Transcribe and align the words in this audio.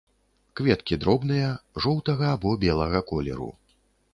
Кветкі 0.59 0.97
дробныя, 1.03 1.51
жоўтага 1.85 2.33
або 2.39 2.57
белага 2.65 3.05
колеру. 3.13 3.51